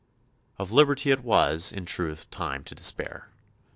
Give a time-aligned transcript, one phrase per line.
[0.57, 3.29] Of liberty it was, in truth, time to despair.